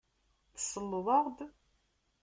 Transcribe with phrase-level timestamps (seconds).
[0.55, 1.37] Tselleḍ-aɣ-d?